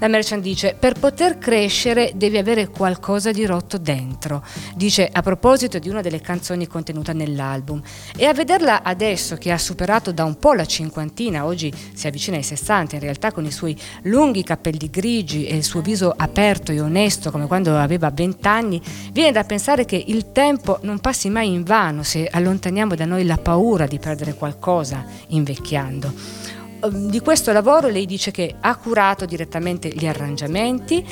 La 0.00 0.08
Merchant 0.08 0.42
dice, 0.42 0.74
per 0.78 0.98
poter 0.98 1.36
crescere 1.36 2.12
devi 2.14 2.38
avere 2.38 2.68
qualcosa 2.68 3.32
di 3.32 3.44
rotto 3.44 3.76
dentro. 3.76 4.42
Dice 4.74 5.06
a 5.12 5.20
proposito 5.20 5.78
di 5.78 5.90
una 5.90 6.00
delle 6.00 6.22
canzoni 6.22 6.66
contenute 6.66 7.12
nell'album. 7.12 7.82
E 8.16 8.24
a 8.24 8.32
vederla 8.32 8.82
adesso 8.82 9.36
che 9.36 9.52
ha 9.52 9.58
superato 9.58 10.10
da 10.10 10.24
un 10.24 10.38
po' 10.38 10.54
la 10.54 10.64
cinquantina, 10.64 11.44
oggi 11.44 11.70
si 11.92 12.06
avvicina 12.06 12.38
ai 12.38 12.42
60, 12.42 12.94
in 12.94 13.02
realtà 13.02 13.30
con 13.30 13.44
i 13.44 13.50
suoi 13.50 13.78
lunghi 14.04 14.42
capelli 14.42 14.88
grigi 14.88 15.44
e 15.44 15.54
il 15.54 15.64
suo 15.64 15.82
viso 15.82 16.14
aperto 16.16 16.72
e 16.72 16.80
onesto 16.80 17.30
come 17.30 17.46
quando 17.46 17.76
aveva 17.76 18.10
20 18.10 18.48
anni, 18.48 18.80
viene 19.12 19.32
da 19.32 19.44
pensare 19.44 19.84
che 19.84 20.02
il 20.06 20.32
tempo 20.32 20.78
non 20.80 21.00
passi 21.00 21.28
mai 21.28 21.52
in 21.52 21.62
vano 21.62 22.04
se 22.04 22.26
allontaniamo 22.26 22.94
da 22.94 23.04
noi 23.04 23.26
la 23.26 23.36
paura 23.36 23.84
di 23.84 23.98
perdere 23.98 24.32
qualcosa 24.32 25.04
invecchiando. 25.26 26.59
Ehm, 26.82 27.10
di 27.10 27.20
questo 27.20 27.52
lavoro 27.52 27.88
lei 27.88 28.06
dice 28.06 28.30
che 28.30 28.54
ha 28.60 28.76
curato 28.76 29.24
direttamente 29.24 29.88
gli 29.88 30.06
arrangiamenti 30.06 31.04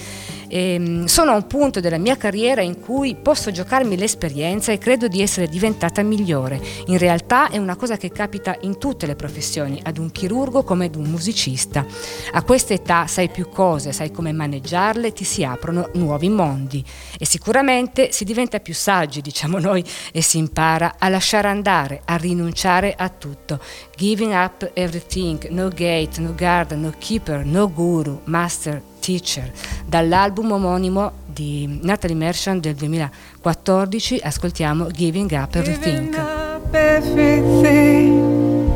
e 0.48 0.74
ehm, 0.74 1.04
sono 1.04 1.32
a 1.32 1.34
un 1.37 1.46
punto 1.46 1.80
della 1.80 1.98
mia 1.98 2.16
carriera 2.16 2.62
in 2.62 2.80
cui 2.80 3.14
posso 3.14 3.50
giocarmi 3.50 3.96
l'esperienza 3.96 4.72
e 4.72 4.78
credo 4.78 5.06
di 5.06 5.22
essere 5.22 5.46
diventata 5.46 6.02
migliore. 6.02 6.61
In 6.87 6.98
realtà 6.98 7.50
è 7.50 7.58
una 7.58 7.76
cosa 7.76 7.96
che 7.96 8.11
capita 8.11 8.56
in 8.62 8.78
tutte 8.78 9.06
le 9.06 9.14
professioni, 9.14 9.80
ad 9.84 9.98
un 9.98 10.11
chirurgo 10.11 10.62
come 10.62 10.87
ad 10.87 10.94
un 10.94 11.04
musicista. 11.04 11.84
A 12.32 12.42
questa 12.42 12.74
età 12.74 13.06
sai 13.06 13.28
più 13.28 13.48
cose, 13.48 13.92
sai 13.92 14.11
come 14.11 14.32
maneggiarle, 14.32 15.12
ti 15.12 15.24
si 15.24 15.44
aprono 15.44 15.90
nuovi 15.94 16.28
mondi 16.28 16.84
e 17.18 17.26
sicuramente 17.26 18.11
si 18.12 18.24
diventa 18.24 18.61
più 18.61 18.74
saggi, 18.74 19.20
diciamo 19.20 19.58
noi, 19.58 19.84
e 20.12 20.22
si 20.22 20.38
impara 20.38 20.96
a 20.98 21.08
lasciare 21.08 21.48
andare, 21.48 22.02
a 22.04 22.16
rinunciare 22.16 22.94
a 22.96 23.08
tutto. 23.08 23.60
Giving 23.96 24.33
up 24.33 24.70
everything, 24.75 25.48
no 25.48 25.68
gate, 25.68 26.20
no 26.20 26.35
guard, 26.35 26.73
no 26.73 26.92
keeper, 26.98 27.44
no 27.44 27.70
guru, 27.70 28.20
master, 28.25 28.83
Teacher, 29.09 29.50
dall'album 29.87 30.52
omonimo 30.52 31.13
di 31.25 31.79
Natalie 31.81 32.15
Merchant 32.15 32.61
del 32.61 32.75
2014 32.75 34.19
ascoltiamo 34.19 34.88
Giving 34.88 35.31
Up 35.33 35.54
Everything. 35.54 36.11
Giving 36.11 36.15
up 36.15 36.75
everything, 36.75 38.71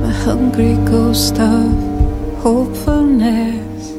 my 0.00 0.12
hungry 0.24 0.76
ghost 0.84 1.36
of 1.40 1.74
hopefulness. 2.44 3.92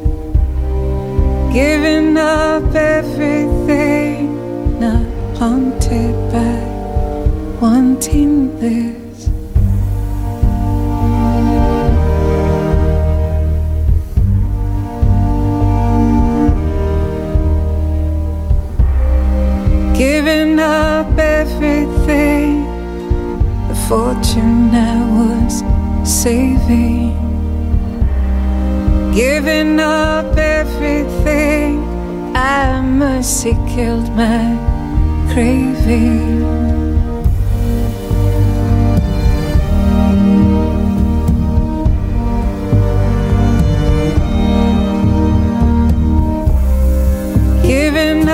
Giving 1.52 2.16
up 2.16 2.74
everything, 2.74 4.30
not 4.80 5.06
haunted 5.38 6.16
by 6.32 6.62
wanting 7.60 8.58
this. 8.58 9.03
Giving 19.94 20.60
up 20.60 21.18
everything, 21.18 22.66
the 23.68 23.76
fortune 23.88 24.74
I 24.74 24.98
was 25.18 25.64
saving, 26.10 27.14
giving 29.14 29.80
up 29.80 30.36
everything. 30.38 31.84
I 32.36 32.82
mercy 32.82 33.56
killed 33.68 34.10
my 34.16 34.58
craving. 35.32 36.73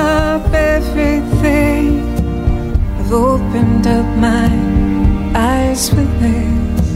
Up 0.10 0.54
everything. 0.54 1.88
I've 3.00 3.12
opened 3.12 3.86
up 3.88 4.08
my 4.18 4.50
eyes 5.36 5.84
with 5.96 6.12
this, 6.20 6.88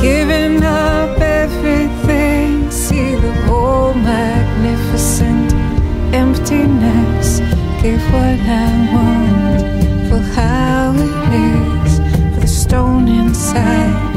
giving 0.00 0.62
up 0.62 1.18
everything. 1.20 2.70
See 2.70 3.10
the 3.26 3.34
whole 3.46 3.94
magnificent 3.94 5.52
emptiness. 6.22 7.28
Give 7.82 8.02
what 8.14 8.40
I 8.66 8.70
want 8.94 9.60
for 10.08 10.22
how 10.38 10.92
it 11.06 11.32
is, 11.56 11.92
for 12.34 12.40
the 12.40 12.52
stone 12.64 13.06
inside 13.08 14.16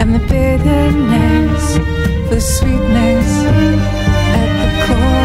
and 0.00 0.08
the 0.16 0.24
bitterness, 0.32 1.64
for 2.28 2.34
the 2.34 2.46
sweetness 2.56 3.30
at 4.40 4.50
the 4.60 4.70
core. 4.86 5.17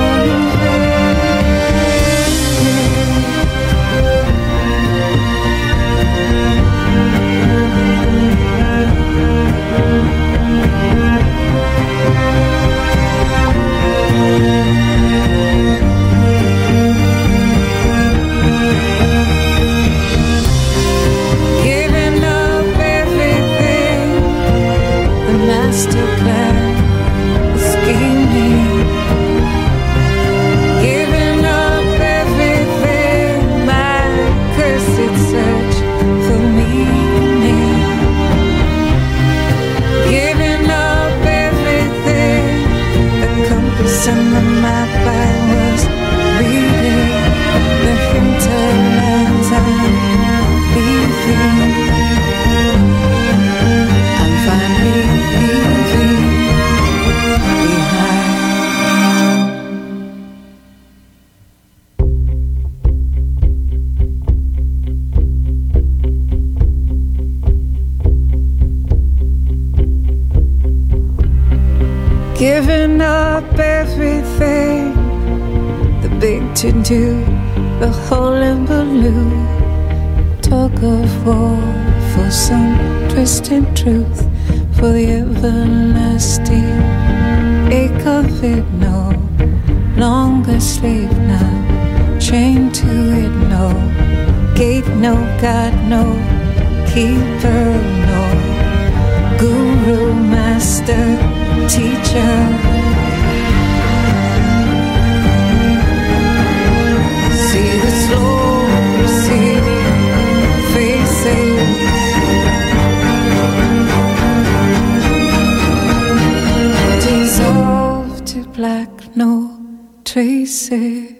Black, 120.13 120.71
no 120.71 121.12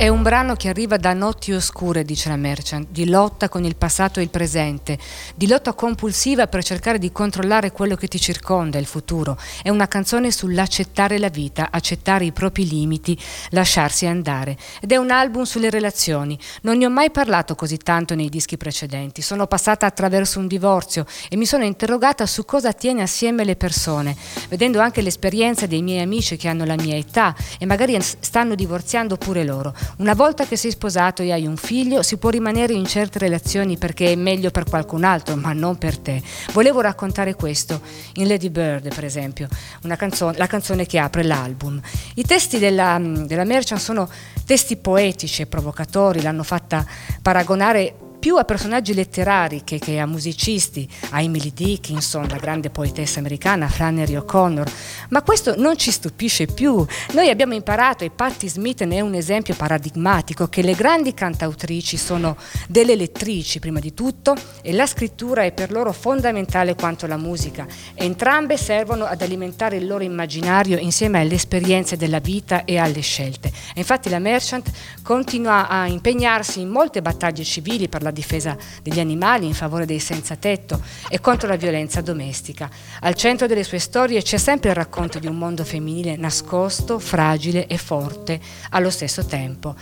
È 0.00 0.08
un 0.08 0.22
brano 0.22 0.54
che 0.54 0.70
arriva 0.70 0.96
da 0.96 1.12
notti 1.12 1.52
oscure, 1.52 2.04
dice 2.04 2.30
la 2.30 2.36
Merchant, 2.36 2.88
di 2.88 3.06
lotta 3.06 3.50
con 3.50 3.66
il 3.66 3.76
passato 3.76 4.18
e 4.18 4.22
il 4.22 4.30
presente, 4.30 4.98
di 5.34 5.46
lotta 5.46 5.74
compulsiva 5.74 6.46
per 6.46 6.64
cercare 6.64 6.98
di 6.98 7.12
controllare 7.12 7.70
quello 7.70 7.96
che 7.96 8.08
ti 8.08 8.18
circonda, 8.18 8.78
il 8.78 8.86
futuro. 8.86 9.36
È 9.62 9.68
una 9.68 9.88
canzone 9.88 10.30
sull'accettare 10.30 11.18
la 11.18 11.28
vita, 11.28 11.68
accettare 11.70 12.24
i 12.24 12.32
propri 12.32 12.66
limiti, 12.66 13.14
lasciarsi 13.50 14.06
andare. 14.06 14.56
Ed 14.80 14.90
è 14.90 14.96
un 14.96 15.10
album 15.10 15.42
sulle 15.42 15.68
relazioni. 15.68 16.38
Non 16.62 16.78
ne 16.78 16.86
ho 16.86 16.90
mai 16.90 17.10
parlato 17.10 17.54
così 17.54 17.76
tanto 17.76 18.14
nei 18.14 18.30
dischi 18.30 18.56
precedenti. 18.56 19.20
Sono 19.20 19.46
passata 19.46 19.84
attraverso 19.84 20.38
un 20.38 20.46
divorzio 20.46 21.04
e 21.28 21.36
mi 21.36 21.44
sono 21.44 21.64
interrogata 21.64 22.24
su 22.24 22.46
cosa 22.46 22.72
tiene 22.72 23.02
assieme 23.02 23.44
le 23.44 23.56
persone, 23.56 24.16
vedendo 24.48 24.80
anche 24.80 25.02
l'esperienza 25.02 25.66
dei 25.66 25.82
miei 25.82 26.00
amici 26.00 26.38
che 26.38 26.48
hanno 26.48 26.64
la 26.64 26.76
mia 26.76 26.96
età 26.96 27.36
e 27.58 27.66
magari 27.66 27.98
stanno 28.00 28.54
divorziando 28.54 29.18
pure 29.18 29.44
loro. 29.44 29.74
Una 29.98 30.14
volta 30.14 30.46
che 30.46 30.56
sei 30.56 30.70
sposato 30.70 31.22
e 31.22 31.32
hai 31.32 31.46
un 31.46 31.56
figlio, 31.56 32.02
si 32.02 32.16
può 32.16 32.30
rimanere 32.30 32.72
in 32.72 32.86
certe 32.86 33.18
relazioni 33.18 33.76
perché 33.76 34.12
è 34.12 34.16
meglio 34.16 34.50
per 34.50 34.64
qualcun 34.64 35.04
altro, 35.04 35.36
ma 35.36 35.52
non 35.52 35.76
per 35.76 35.98
te. 35.98 36.22
Volevo 36.52 36.80
raccontare 36.80 37.34
questo 37.34 37.80
in 38.14 38.26
Lady 38.26 38.48
Bird, 38.48 38.94
per 38.94 39.04
esempio, 39.04 39.48
canzone, 39.96 40.38
la 40.38 40.46
canzone 40.46 40.86
che 40.86 40.98
apre 40.98 41.22
l'album. 41.22 41.80
I 42.14 42.24
testi 42.24 42.58
della, 42.58 42.98
della 43.00 43.44
Merchant 43.44 43.80
sono 43.80 44.08
testi 44.46 44.76
poetici 44.76 45.42
e 45.42 45.46
provocatori, 45.46 46.22
l'hanno 46.22 46.42
fatta 46.42 46.84
paragonare 47.20 47.94
più 48.20 48.36
a 48.36 48.44
personaggi 48.44 48.92
letterari 48.92 49.64
che, 49.64 49.78
che, 49.78 49.98
a 49.98 50.06
musicisti, 50.06 50.86
a 51.10 51.22
Emily 51.22 51.52
Dickinson, 51.54 52.28
la 52.28 52.36
grande 52.36 52.68
poetessa 52.68 53.18
americana, 53.18 53.66
Flannery 53.66 54.14
O'Connor. 54.14 54.70
Ma 55.08 55.22
questo 55.22 55.54
non 55.56 55.76
ci 55.78 55.90
stupisce 55.90 56.44
più. 56.46 56.84
Noi 57.14 57.30
abbiamo 57.30 57.54
imparato, 57.54 58.04
e 58.04 58.10
Patti 58.10 58.46
Smith 58.46 58.82
ne 58.82 58.96
è 58.96 59.00
un 59.00 59.14
esempio 59.14 59.54
paradigmatico, 59.54 60.48
che 60.48 60.60
le 60.60 60.74
grandi 60.74 61.14
cantautrici 61.14 61.96
sono 61.96 62.36
delle 62.68 62.94
lettrici 62.94 63.58
prima 63.58 63.80
di 63.80 63.94
tutto 63.94 64.36
e 64.60 64.74
la 64.74 64.86
scrittura 64.86 65.42
è 65.42 65.52
per 65.52 65.72
loro 65.72 65.92
fondamentale 65.92 66.74
quanto 66.74 67.06
la 67.06 67.16
musica. 67.16 67.66
Entrambe 67.94 68.58
servono 68.58 69.06
ad 69.06 69.22
alimentare 69.22 69.76
il 69.76 69.86
loro 69.86 70.04
immaginario 70.04 70.76
insieme 70.76 71.20
alle 71.20 71.34
esperienze 71.34 71.96
della 71.96 72.18
vita 72.18 72.66
e 72.66 72.76
alle 72.76 73.00
scelte. 73.00 73.48
E 73.48 73.80
infatti 73.80 74.10
la 74.10 74.18
Merchant 74.18 74.70
continua 75.02 75.68
a 75.68 75.86
impegnarsi 75.86 76.60
in 76.60 76.68
molte 76.68 77.00
battaglie 77.00 77.44
civili 77.44 77.88
per 77.88 78.02
la 78.02 78.09
la 78.10 78.12
difesa 78.12 78.56
degli 78.82 79.00
animali 79.00 79.46
in 79.46 79.54
favore 79.54 79.86
dei 79.86 80.00
senza 80.00 80.36
tetto 80.36 80.82
e 81.08 81.20
contro 81.20 81.48
la 81.48 81.56
violenza 81.56 82.00
domestica. 82.00 82.68
Al 83.00 83.14
centro 83.14 83.46
delle 83.46 83.64
sue 83.64 83.78
storie 83.78 84.20
c'è 84.22 84.36
sempre 84.36 84.70
il 84.70 84.76
racconto 84.76 85.18
di 85.18 85.26
un 85.26 85.38
mondo 85.38 85.64
femminile 85.64 86.16
nascosto, 86.16 86.98
fragile 86.98 87.66
e 87.66 87.78
forte 87.78 88.40
allo 88.70 88.90
stesso 88.90 89.24
tempo. 89.24 89.74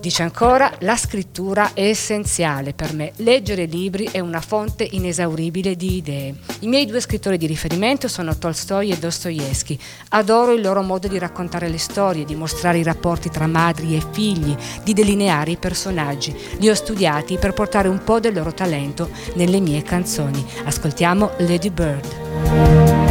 Dice 0.00 0.22
ancora, 0.22 0.72
la 0.78 0.96
scrittura 0.96 1.74
è 1.74 1.82
essenziale 1.82 2.72
per 2.72 2.94
me. 2.94 3.12
Leggere 3.16 3.66
libri 3.66 4.08
è 4.10 4.18
una 4.18 4.40
fonte 4.40 4.88
inesauribile 4.90 5.76
di 5.76 5.96
idee. 5.96 6.34
I 6.60 6.68
miei 6.68 6.86
due 6.86 7.02
scrittori 7.02 7.36
di 7.36 7.46
riferimento 7.46 8.08
sono 8.08 8.36
Tolstoi 8.38 8.90
e 8.90 8.98
Dostoevsky. 8.98 9.78
Adoro 10.10 10.52
il 10.52 10.62
loro 10.62 10.80
modo 10.80 11.06
di 11.06 11.18
raccontare 11.18 11.68
le 11.68 11.76
storie, 11.76 12.24
di 12.24 12.34
mostrare 12.34 12.78
i 12.78 12.82
rapporti 12.82 13.28
tra 13.28 13.46
madri 13.46 13.94
e 13.94 14.02
figli, 14.10 14.56
di 14.82 14.94
delineare 14.94 15.50
i 15.50 15.58
personaggi. 15.58 16.34
Li 16.58 16.70
ho 16.70 16.74
studiati 16.74 17.36
per 17.36 17.52
portare 17.52 17.88
un 17.88 18.02
po' 18.02 18.20
del 18.20 18.32
loro 18.32 18.54
talento 18.54 19.10
nelle 19.34 19.60
mie 19.60 19.82
canzoni. 19.82 20.42
Ascoltiamo 20.64 21.32
Lady 21.40 21.68
Bird. 21.68 23.09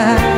terra. 0.00 0.29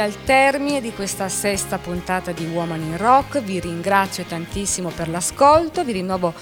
Al 0.00 0.24
termine 0.24 0.80
di 0.80 0.92
questa 0.92 1.28
sesta 1.28 1.78
puntata 1.78 2.32
di 2.32 2.46
Woman 2.46 2.80
in 2.80 2.96
Rock, 2.96 3.40
vi 3.40 3.60
ringrazio 3.60 4.24
tantissimo 4.24 4.90
per 4.90 5.08
l'ascolto, 5.08 5.84
vi 5.84 5.92
rinnovo 5.92 6.32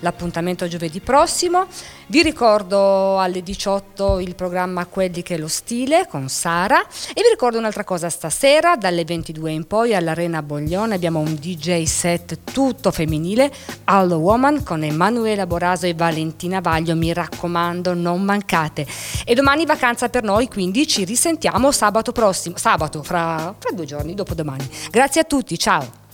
l'appuntamento 0.00 0.68
giovedì 0.68 1.00
prossimo. 1.00 1.66
Vi 2.06 2.22
ricordo 2.22 3.18
alle 3.18 3.42
18 3.42 4.18
il 4.20 4.34
programma 4.34 4.86
Quelli 4.86 5.22
che 5.22 5.34
è 5.34 5.38
lo 5.38 5.48
stile 5.48 6.06
con 6.08 6.28
Sara 6.28 6.80
e 6.80 7.22
vi 7.22 7.28
ricordo 7.30 7.58
un'altra 7.58 7.84
cosa, 7.84 8.08
stasera 8.08 8.76
dalle 8.76 9.04
22 9.04 9.50
in 9.50 9.66
poi 9.66 9.94
all'Arena 9.94 10.42
Boglione 10.42 10.94
abbiamo 10.94 11.18
un 11.18 11.34
DJ 11.34 11.84
set 11.84 12.38
tutto 12.44 12.90
femminile, 12.90 13.52
All 13.84 14.10
Woman 14.12 14.62
con 14.62 14.82
Emanuela 14.82 15.46
Boraso 15.46 15.86
e 15.86 15.94
Valentina 15.94 16.60
Vaglio, 16.60 16.96
mi 16.96 17.12
raccomando 17.12 17.94
non 17.94 18.22
mancate. 18.22 18.86
E 19.24 19.34
domani 19.34 19.66
vacanza 19.66 20.08
per 20.08 20.22
noi, 20.22 20.48
quindi 20.48 20.86
ci 20.86 21.04
risentiamo 21.04 21.70
sabato 21.70 22.12
prossimo, 22.12 22.56
sabato 22.56 23.02
fra, 23.02 23.54
fra 23.58 23.70
due 23.72 23.84
giorni, 23.84 24.14
dopo 24.14 24.34
domani. 24.34 24.68
Grazie 24.90 25.20
a 25.20 25.24
tutti, 25.24 25.58
ciao! 25.58 26.06